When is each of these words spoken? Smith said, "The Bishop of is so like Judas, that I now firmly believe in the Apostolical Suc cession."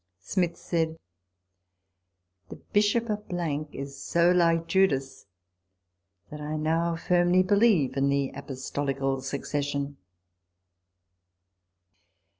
Smith 0.21 0.57
said, 0.57 0.97
"The 2.49 2.55
Bishop 2.55 3.07
of 3.07 3.23
is 3.71 4.01
so 4.03 4.31
like 4.31 4.65
Judas, 4.65 5.27
that 6.31 6.41
I 6.41 6.57
now 6.57 6.95
firmly 6.95 7.43
believe 7.43 7.95
in 7.95 8.09
the 8.09 8.31
Apostolical 8.33 9.21
Suc 9.21 9.45
cession." 9.45 9.97